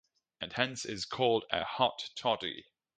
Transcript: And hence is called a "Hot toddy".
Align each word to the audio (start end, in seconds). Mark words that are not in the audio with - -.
And 0.41 0.53
hence 0.53 0.83
is 0.83 1.05
called 1.05 1.45
a 1.51 1.63
"Hot 1.63 2.09
toddy". 2.15 2.65